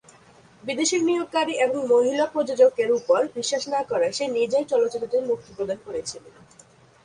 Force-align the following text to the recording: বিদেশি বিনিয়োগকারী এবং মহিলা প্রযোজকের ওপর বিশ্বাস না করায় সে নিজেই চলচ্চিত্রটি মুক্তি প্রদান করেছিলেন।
বিদেশি 0.63 0.95
বিনিয়োগকারী 0.99 1.53
এবং 1.65 1.79
মহিলা 1.87 2.25
প্রযোজকের 2.25 2.89
ওপর 2.91 3.19
বিশ্বাস 3.35 3.63
না 3.67 3.81
করায় 3.83 4.13
সে 4.13 4.25
নিজেই 4.37 4.65
চলচ্চিত্রটি 4.71 5.17
মুক্তি 5.29 5.51
প্রদান 5.57 5.79
করেছিলেন। 5.85 6.33